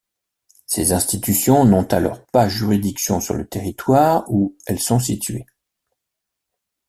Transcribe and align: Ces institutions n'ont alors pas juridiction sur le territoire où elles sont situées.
Ces 0.65 0.93
institutions 0.93 1.63
n'ont 1.63 1.83
alors 1.83 2.25
pas 2.25 2.49
juridiction 2.49 3.19
sur 3.19 3.35
le 3.35 3.47
territoire 3.47 4.25
où 4.31 4.57
elles 4.65 4.79
sont 4.79 4.97
situées. 4.99 5.45